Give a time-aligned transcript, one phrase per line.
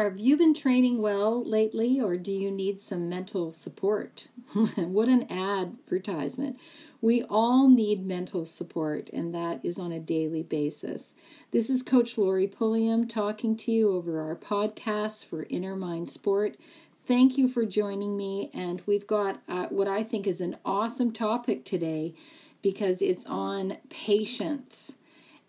[0.00, 4.28] have you been training well lately, or do you need some mental support?
[4.76, 6.58] what an advertisement.
[7.02, 11.12] We all need mental support, and that is on a daily basis.
[11.50, 16.56] This is Coach Lori Pulliam talking to you over our podcast for Inner Mind Sport.
[17.04, 21.12] Thank you for joining me, and we've got uh, what I think is an awesome
[21.12, 22.14] topic today
[22.62, 24.96] because it's on patience.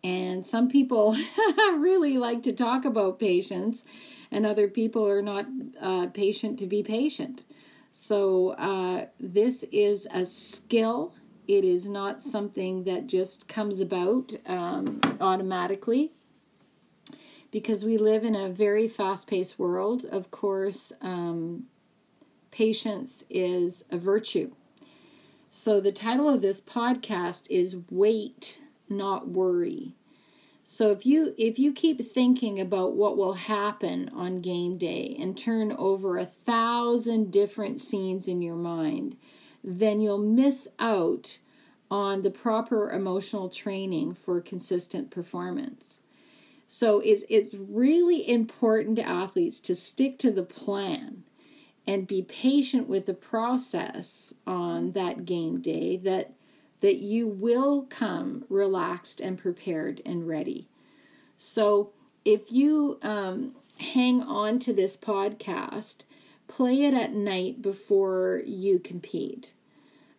[0.04, 1.16] And some people
[1.57, 3.84] really like to talk about patience
[4.34, 5.45] and other people are not
[5.80, 7.44] uh, patient to be patient.
[7.91, 11.13] So, uh, this is a skill.
[11.48, 16.11] It is not something that just comes about um, automatically
[17.52, 20.05] because we live in a very fast paced world.
[20.05, 21.66] Of course, um,
[22.50, 24.53] patience is a virtue.
[25.52, 29.94] So, the title of this podcast is Wait, Not Worry.
[30.63, 35.38] So if you if you keep thinking about what will happen on game day and
[35.38, 39.17] turn over a thousand different scenes in your mind,
[39.64, 41.39] then you'll miss out
[41.91, 46.00] on the proper emotional training for consistent performance.
[46.67, 51.23] So it's it's really important to athletes to stick to the plan
[51.86, 56.31] and be patient with the process on that game day that
[56.84, 60.67] that you will come relaxed and prepared and ready.
[61.38, 61.92] So
[62.25, 66.00] if you um, hang on to this podcast,
[66.50, 69.53] play it at night before you compete.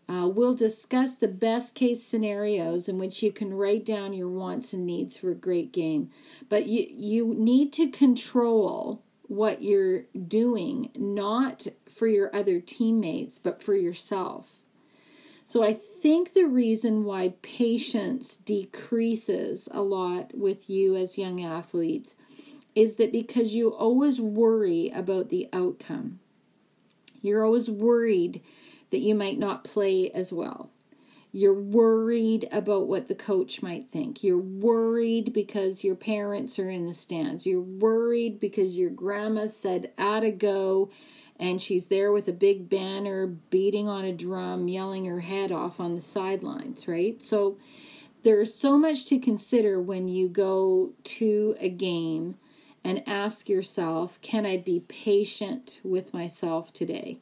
[0.09, 4.73] Uh, we'll discuss the best case scenarios in which you can write down your wants
[4.73, 6.09] and needs for a great game.
[6.49, 13.63] But you, you need to control what you're doing, not for your other teammates, but
[13.63, 14.47] for yourself.
[15.45, 22.15] So I think the reason why patience decreases a lot with you as young athletes
[22.75, 26.21] is that because you always worry about the outcome.
[27.23, 28.43] You're always worried
[28.91, 30.69] that you might not play as well.
[31.33, 34.23] You're worried about what the coach might think.
[34.23, 37.47] You're worried because your parents are in the stands.
[37.47, 40.91] You're worried because your grandma said, "Add a go,"
[41.39, 45.81] and she's there with a big banner beating on a drum yelling her head off
[45.81, 47.23] on the sidelines right?
[47.23, 47.59] So
[48.23, 52.37] there's so much to consider when you go to a game
[52.83, 57.19] and ask yourself can i be patient with myself today?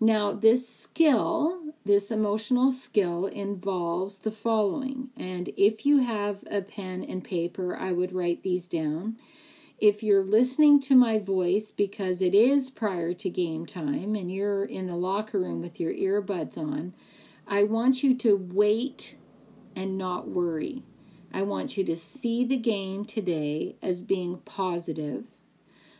[0.00, 7.02] Now this skill this emotional skill involves the following and if you have a pen
[7.02, 9.16] and paper i would write these down
[9.82, 14.64] if you're listening to my voice because it is prior to game time and you're
[14.64, 16.94] in the locker room with your earbuds on,
[17.48, 19.16] I want you to wait
[19.74, 20.84] and not worry.
[21.34, 25.26] I want you to see the game today as being positive.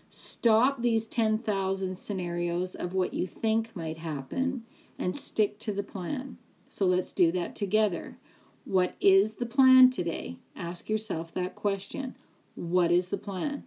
[0.08, 4.62] Stop these 10,000 scenarios of what you think might happen
[4.96, 6.38] and stick to the plan.
[6.68, 8.16] So let's do that together.
[8.64, 10.36] What is the plan today?
[10.54, 12.14] Ask yourself that question.
[12.54, 13.64] What is the plan?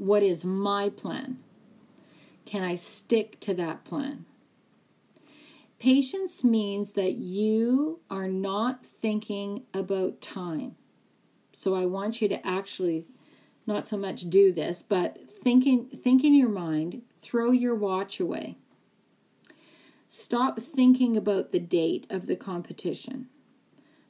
[0.00, 1.40] What is my plan?
[2.46, 4.24] Can I stick to that plan?
[5.78, 10.76] Patience means that you are not thinking about time.
[11.52, 13.04] So I want you to actually
[13.66, 18.18] not so much do this, but think in, think in your mind, throw your watch
[18.18, 18.56] away.
[20.08, 23.28] Stop thinking about the date of the competition.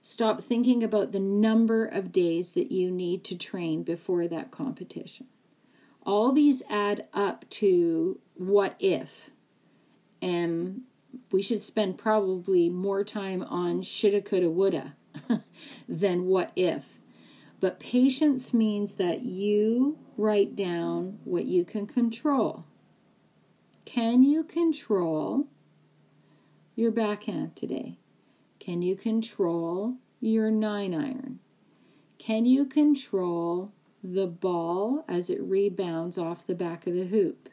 [0.03, 5.27] Stop thinking about the number of days that you need to train before that competition
[6.05, 9.31] all these add up to what if.
[10.23, 10.83] And
[11.33, 14.95] we should spend probably more time on shoulda, coulda, woulda
[15.89, 17.01] than what if.
[17.61, 22.65] But patience means that you write down what you can control.
[23.85, 25.47] Can you control
[26.75, 27.99] your backhand today?
[28.59, 31.41] Can you control your nine iron?
[32.19, 33.73] Can you control
[34.03, 37.49] the ball as it rebounds off the back of the hoop?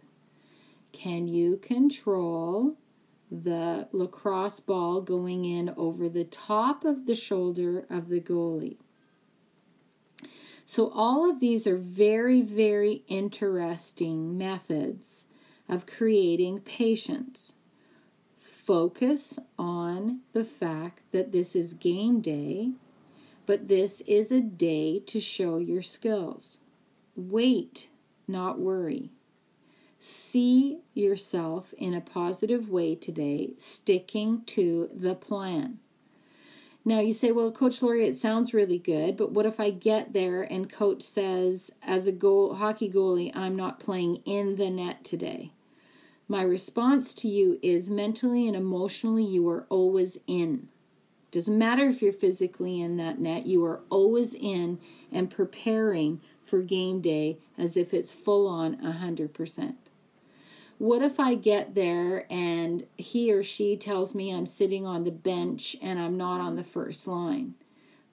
[0.92, 2.78] Can you control
[3.30, 8.78] the lacrosse ball going in over the top of the shoulder of the goalie?
[10.66, 15.26] So, all of these are very, very interesting methods
[15.70, 17.54] of creating patience.
[18.36, 22.72] Focus on the fact that this is game day
[23.48, 26.60] but this is a day to show your skills.
[27.16, 27.90] Wait,
[28.28, 29.10] not worry.
[30.00, 35.80] See yourself in a positive way today, sticking to the plan.
[36.86, 40.14] Now you say, well, Coach Lori, it sounds really good, but what if I get
[40.14, 45.04] there and coach says, as a goal hockey goalie, I'm not playing in the net
[45.04, 45.52] today?
[46.28, 50.68] My response to you is mentally and emotionally, you are always in.
[51.32, 54.80] Doesn't matter if you're physically in that net, you are always in
[55.12, 59.76] and preparing for game day as if it's full on 100%.
[60.78, 65.12] What if I get there and he or she tells me I'm sitting on the
[65.12, 67.56] bench and I'm not on the first line?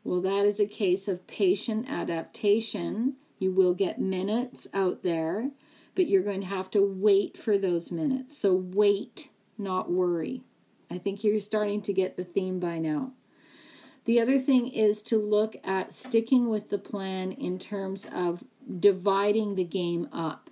[0.03, 3.15] Well, that is a case of patient adaptation.
[3.39, 5.51] You will get minutes out there,
[5.95, 8.37] but you're going to have to wait for those minutes.
[8.37, 10.43] So wait, not worry.
[10.95, 13.11] I think you're starting to get the theme by now.
[14.05, 18.45] The other thing is to look at sticking with the plan in terms of
[18.79, 20.51] dividing the game up.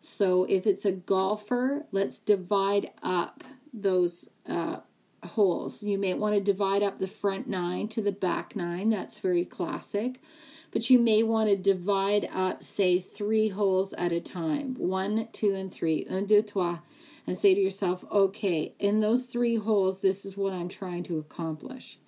[0.00, 3.44] So if it's a golfer, let's divide up
[3.74, 4.78] those uh,
[5.22, 5.82] holes.
[5.82, 8.88] You may want to divide up the front nine to the back nine.
[8.88, 10.22] That's very classic.
[10.70, 15.54] But you may want to divide up, say, three holes at a time one, two,
[15.54, 16.06] and three.
[16.08, 16.78] Un, deux, trois.
[17.26, 21.18] And say to yourself, okay, in those three holes, this is what I'm trying to
[21.18, 21.98] accomplish.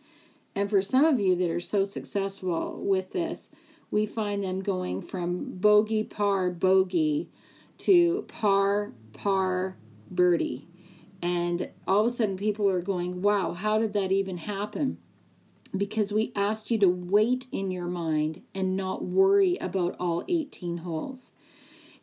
[0.55, 3.51] And for some of you that are so successful with this,
[3.91, 7.31] we find them going from bogey, par, bogey
[7.79, 9.77] to par, par,
[10.11, 10.69] birdie.
[11.23, 14.99] And all of a sudden, people are going, wow, how did that even happen?
[15.77, 20.79] Because we asked you to wait in your mind and not worry about all 18
[20.79, 21.33] holes.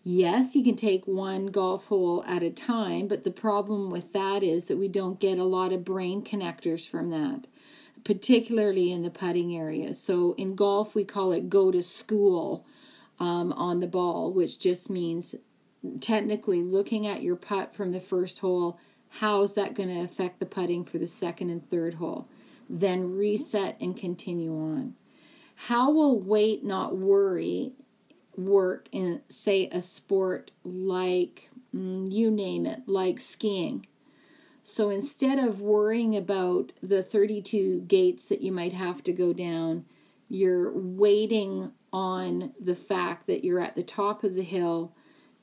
[0.08, 4.44] Yes, you can take one golf hole at a time, but the problem with that
[4.44, 7.48] is that we don't get a lot of brain connectors from that,
[8.04, 9.96] particularly in the putting area.
[9.96, 12.68] So in golf, we call it go to school
[13.20, 15.34] um, on the ball, which just means
[16.00, 18.80] technically looking at your putt from the first hole,
[19.10, 22.28] how's that going to affect the putting for the second and third hole?
[22.70, 24.94] Then reset and continue on.
[25.56, 27.72] How will wait, not worry,
[28.38, 33.88] work in, say, a sport like mm, you name it, like skiing?
[34.64, 39.86] So instead of worrying about the 32 gates that you might have to go down,
[40.28, 44.92] you're waiting on the fact that you're at the top of the hill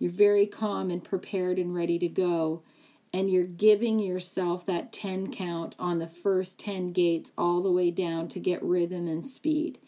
[0.03, 2.65] you're very calm and prepared and ready to go.
[3.15, 7.93] And you're giving yourself that 10 count on the first 10 gates all the way
[7.93, 9.79] down to get rhythm and speed.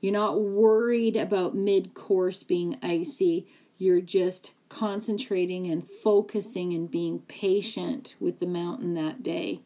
[0.00, 3.46] You're not worried about mid course being icy.
[3.78, 9.60] You're just concentrating and focusing and being patient with the mountain that day.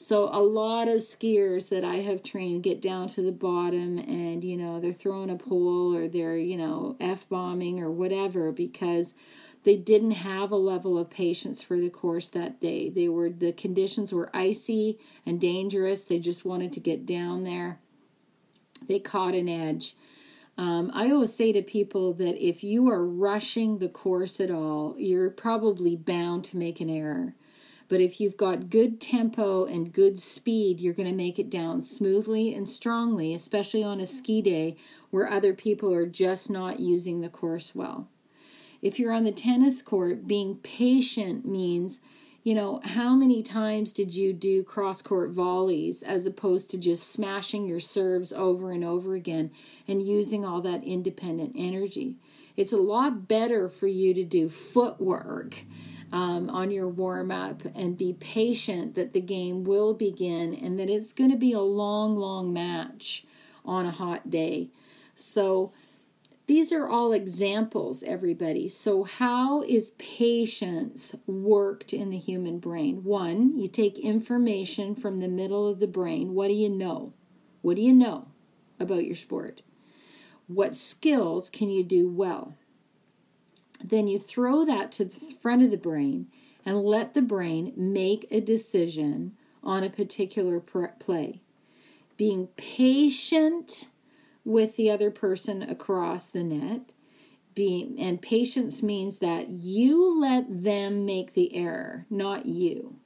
[0.00, 4.44] So a lot of skiers that I have trained get down to the bottom and
[4.44, 9.14] you know they're throwing a pole or they're you know f bombing or whatever because
[9.64, 12.88] they didn't have a level of patience for the course that day.
[12.90, 16.04] They were the conditions were icy and dangerous.
[16.04, 17.80] They just wanted to get down there.
[18.86, 19.96] They caught an edge.
[20.56, 24.96] Um, I always say to people that if you are rushing the course at all,
[24.98, 27.34] you're probably bound to make an error.
[27.88, 31.80] But if you've got good tempo and good speed, you're going to make it down
[31.80, 34.76] smoothly and strongly, especially on a ski day
[35.10, 38.08] where other people are just not using the course well.
[38.82, 41.98] If you're on the tennis court, being patient means,
[42.48, 47.12] you know, how many times did you do cross court volleys as opposed to just
[47.12, 49.50] smashing your serves over and over again
[49.86, 52.16] and using all that independent energy?
[52.56, 55.62] It's a lot better for you to do footwork
[56.10, 60.88] um, on your warm up and be patient that the game will begin and that
[60.88, 63.26] it's going to be a long, long match
[63.62, 64.70] on a hot day.
[65.14, 65.74] So,
[66.48, 68.70] these are all examples, everybody.
[68.70, 73.04] So, how is patience worked in the human brain?
[73.04, 76.32] One, you take information from the middle of the brain.
[76.32, 77.12] What do you know?
[77.60, 78.28] What do you know
[78.80, 79.60] about your sport?
[80.46, 82.54] What skills can you do well?
[83.84, 86.28] Then you throw that to the front of the brain
[86.64, 91.42] and let the brain make a decision on a particular play.
[92.16, 93.88] Being patient
[94.48, 96.94] with the other person across the net.
[97.54, 102.96] Being, and patience means that you let them make the error, not you.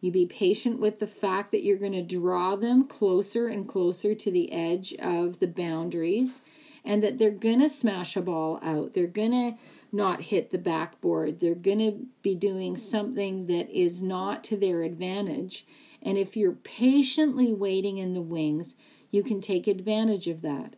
[0.00, 4.14] You be patient with the fact that you're going to draw them closer and closer
[4.14, 6.40] to the edge of the boundaries
[6.84, 8.94] and that they're going to smash a ball out.
[8.94, 9.58] They're going to
[9.92, 11.40] not hit the backboard.
[11.40, 15.66] They're going to be doing something that is not to their advantage.
[16.00, 18.76] And if you're patiently waiting in the wings,
[19.10, 20.74] you can take advantage of that.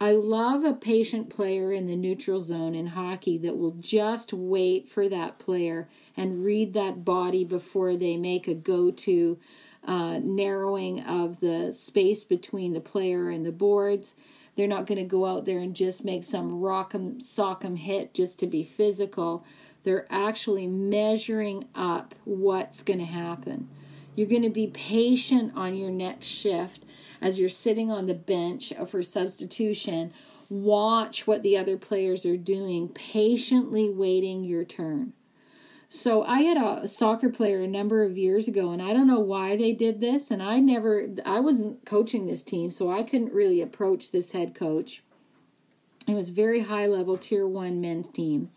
[0.00, 4.88] I love a patient player in the neutral zone in hockey that will just wait
[4.88, 9.38] for that player and read that body before they make a go to
[9.84, 14.14] uh, narrowing of the space between the player and the boards.
[14.54, 18.38] They're not going to go out there and just make some rock'em sock'em hit just
[18.40, 19.44] to be physical.
[19.82, 23.68] They're actually measuring up what's going to happen.
[24.14, 26.84] You're going to be patient on your next shift
[27.20, 30.12] as you're sitting on the bench for substitution.
[30.48, 35.12] Watch what the other players are doing, patiently waiting your turn.
[35.90, 39.20] So I had a soccer player a number of years ago, and I don't know
[39.20, 40.30] why they did this.
[40.30, 44.54] And I never, I wasn't coaching this team, so I couldn't really approach this head
[44.54, 45.02] coach.
[46.06, 48.50] It was very high level tier one men's team.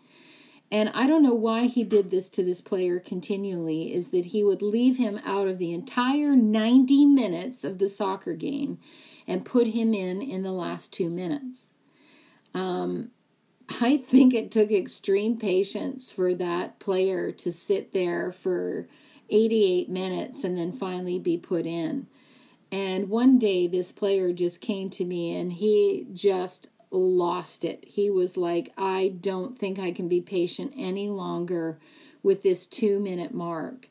[0.72, 4.42] And I don't know why he did this to this player continually, is that he
[4.42, 8.78] would leave him out of the entire 90 minutes of the soccer game
[9.26, 11.64] and put him in in the last two minutes.
[12.54, 13.10] Um,
[13.82, 18.88] I think it took extreme patience for that player to sit there for
[19.28, 22.06] 88 minutes and then finally be put in.
[22.70, 27.84] And one day, this player just came to me and he just lost it.
[27.86, 31.78] He was like, I don't think I can be patient any longer
[32.22, 33.88] with this two minute mark.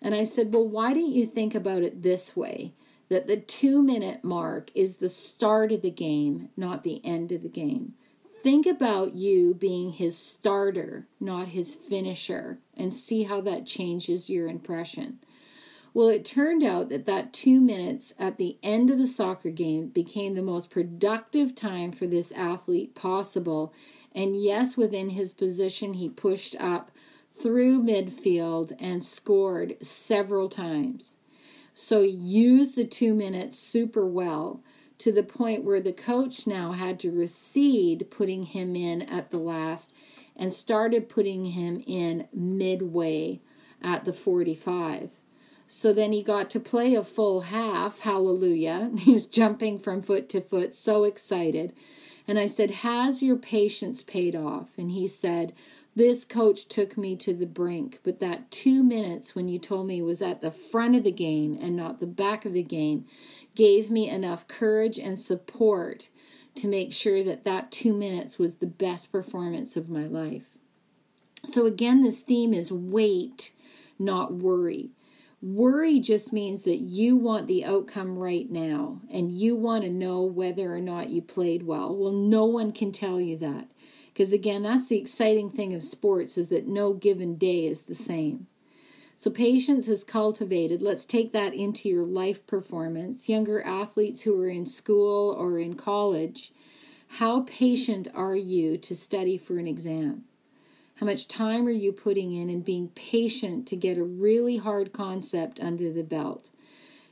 [0.00, 2.72] And I said, Well, why don't you think about it this way?
[3.08, 7.42] That the two minute mark is the start of the game, not the end of
[7.42, 7.94] the game
[8.42, 14.48] think about you being his starter, not his finisher, and see how that changes your
[14.48, 15.18] impression.
[15.94, 19.88] Well, it turned out that that two minutes at the end of the soccer game
[19.88, 23.72] became the most productive time for this athlete possible.
[24.14, 26.90] And yes, within his position, he pushed up
[27.32, 31.16] through midfield and scored several times.
[31.72, 34.60] So use the two minutes super well
[34.98, 39.38] to the point where the coach now had to recede putting him in at the
[39.38, 39.92] last
[40.36, 43.40] and started putting him in midway
[43.80, 45.17] at the 45.
[45.70, 48.00] So then he got to play a full half.
[48.00, 48.90] Hallelujah.
[48.98, 51.74] He was jumping from foot to foot, so excited.
[52.26, 54.70] And I said, Has your patience paid off?
[54.78, 55.52] And he said,
[55.94, 60.00] This coach took me to the brink, but that two minutes when you told me
[60.00, 63.04] was at the front of the game and not the back of the game
[63.54, 66.08] gave me enough courage and support
[66.54, 70.46] to make sure that that two minutes was the best performance of my life.
[71.44, 73.52] So, again, this theme is wait,
[73.98, 74.90] not worry.
[75.40, 80.22] Worry just means that you want the outcome right now and you want to know
[80.24, 81.94] whether or not you played well.
[81.94, 83.68] Well, no one can tell you that.
[84.12, 87.94] Because again, that's the exciting thing of sports is that no given day is the
[87.94, 88.48] same.
[89.16, 90.80] So, patience is cultivated.
[90.82, 93.28] Let's take that into your life performance.
[93.28, 96.52] Younger athletes who are in school or in college,
[97.08, 100.24] how patient are you to study for an exam?
[100.98, 104.92] How much time are you putting in and being patient to get a really hard
[104.92, 106.50] concept under the belt?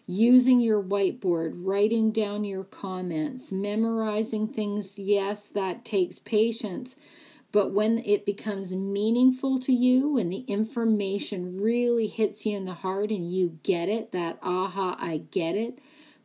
[0.06, 6.96] Using your whiteboard, writing down your comments, memorizing things, yes, that takes patience
[7.56, 12.74] but when it becomes meaningful to you, when the information really hits you in the
[12.74, 15.78] heart and you get it, that aha, I get it,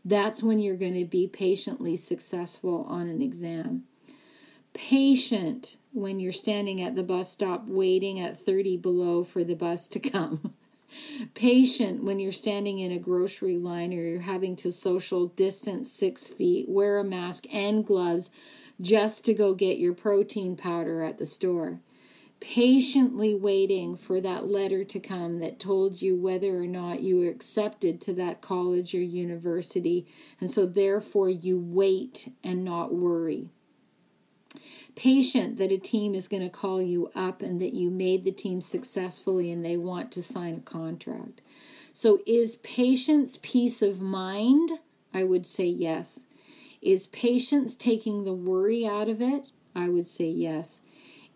[0.04, 3.84] that's when you're going to be patiently successful on an exam.
[4.74, 9.88] Patient when you're standing at the bus stop waiting at 30 below for the bus
[9.90, 10.54] to come.
[11.34, 16.28] Patient when you're standing in a grocery line or you're having to social distance six
[16.28, 18.30] feet, wear a mask and gloves
[18.80, 21.80] just to go get your protein powder at the store,
[22.40, 27.30] patiently waiting for that letter to come that told you whether or not you were
[27.30, 30.08] accepted to that college or university,
[30.40, 33.52] and so therefore you wait and not worry.
[34.96, 38.32] Patient that a team is going to call you up and that you made the
[38.32, 41.42] team successfully and they want to sign a contract.
[41.94, 44.72] So, is patience peace of mind?
[45.14, 46.22] I would say yes.
[46.82, 49.52] Is patience taking the worry out of it?
[49.76, 50.82] I would say yes.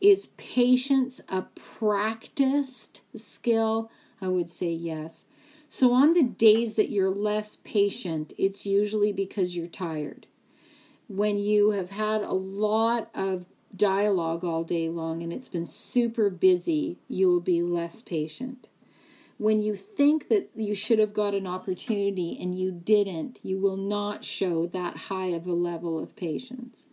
[0.02, 3.92] Is patience a practiced skill?
[4.22, 5.26] I would say yes.
[5.70, 10.28] So, on the days that you're less patient, it's usually because you're tired.
[11.08, 13.46] When you have had a lot of
[13.76, 18.68] dialogue all day long and it's been super busy, you will be less patient
[19.38, 23.78] when you think that you should have got an opportunity and you didn't, you will
[23.78, 26.88] not show that high of a level of patience.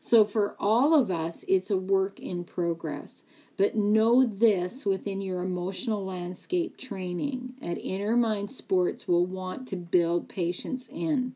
[0.00, 3.24] So, for all of us, it's a work in progress.
[3.56, 9.76] But know this within your emotional landscape training at Inner Mind Sports, will want to
[9.76, 11.34] build patience in.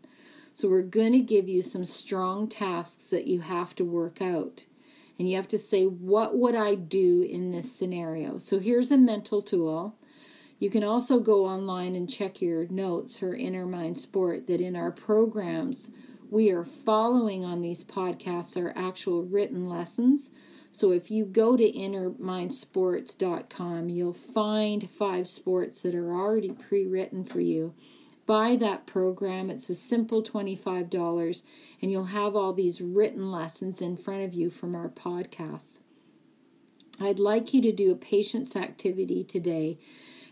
[0.60, 4.66] So, we're going to give you some strong tasks that you have to work out.
[5.18, 8.36] And you have to say, What would I do in this scenario?
[8.36, 9.96] So, here's a mental tool
[10.58, 14.76] You can also go online and check your notes for Inner Mind Sport that in
[14.76, 15.88] our programs
[16.28, 20.30] we are following on these podcasts are actual written lessons.
[20.72, 27.24] So if you go to innermindsports.com, you'll find five sports that are already pre written
[27.24, 27.72] for you.
[28.30, 29.50] Buy that program.
[29.50, 31.42] It's a simple $25,
[31.82, 35.78] and you'll have all these written lessons in front of you from our podcast.
[37.00, 39.80] I'd like you to do a patience activity today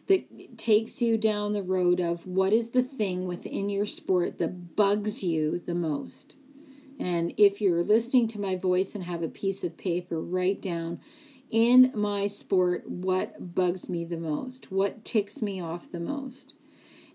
[0.07, 4.77] that takes you down the road of what is the thing within your sport that
[4.77, 6.37] bugs you the most.
[7.01, 11.01] And if you're listening to my voice and have a piece of paper, write down
[11.51, 16.55] in my sport what bugs me the most, what ticks me off the most.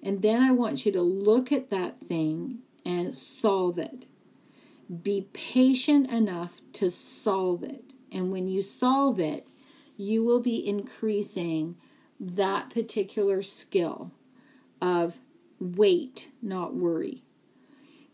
[0.04, 4.06] And then I want you to look at that thing and solve it.
[5.02, 7.94] Be patient enough to solve it.
[8.12, 9.48] And when you solve it,
[9.96, 11.78] you will be increasing
[12.20, 14.12] that particular skill
[14.82, 15.20] of
[15.60, 17.24] wait, not worry.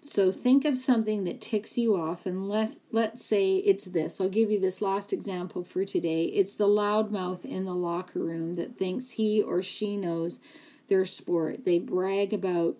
[0.01, 4.21] So think of something that ticks you off, and let's, let's say it's this.
[4.21, 6.25] I'll give you this last example for today.
[6.25, 10.39] It's the loudmouth in the locker room that thinks he or she knows
[10.89, 11.65] their sport.
[11.65, 12.77] They brag about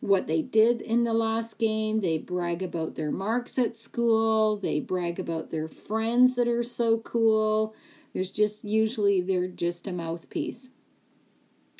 [0.00, 4.78] what they did in the last game, they brag about their marks at school, they
[4.78, 7.74] brag about their friends that are so cool.
[8.14, 10.70] There's just usually they're just a mouthpiece.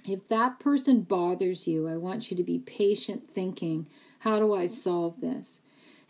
[0.04, 3.86] If that person bothers you, I want you to be patient thinking
[4.20, 5.60] how do I solve this?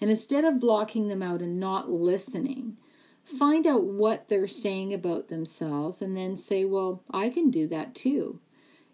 [0.00, 2.76] And instead of blocking them out and not listening,
[3.25, 7.94] find out what they're saying about themselves and then say, Well, I can do that
[7.94, 8.40] too.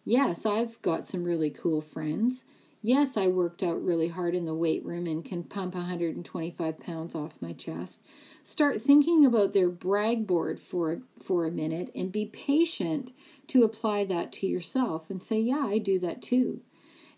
[0.05, 2.45] Yes, I've got some really cool friends.
[2.83, 7.15] Yes, I worked out really hard in the weight room and can pump 125 pounds
[7.15, 8.03] off my chest.
[8.43, 13.13] Start thinking about their brag board for, for a minute and be patient
[13.47, 16.61] to apply that to yourself and say, Yeah, I do that too.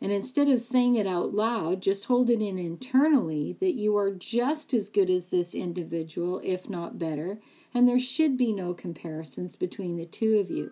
[0.00, 4.14] And instead of saying it out loud, just hold it in internally that you are
[4.14, 7.38] just as good as this individual, if not better,
[7.74, 10.70] and there should be no comparisons between the two of you.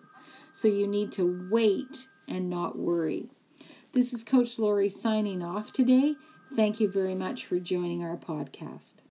[0.53, 3.29] So you need to wait and not worry.
[3.93, 6.15] This is Coach Lori signing off today.
[6.55, 8.95] Thank you very much for joining our podcast.